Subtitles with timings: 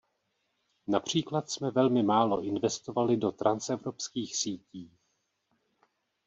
[0.87, 4.91] Například jsme velmi málo investovali do transevropských sítí.